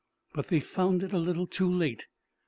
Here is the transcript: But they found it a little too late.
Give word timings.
But 0.33 0.47
they 0.47 0.59
found 0.59 1.03
it 1.03 1.13
a 1.13 1.19
little 1.19 1.45
too 1.45 1.71
late. 1.71 2.07